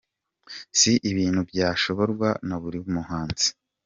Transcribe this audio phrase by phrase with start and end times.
[0.79, 3.47] Si ibintu byashoborwa na buri muhanzi.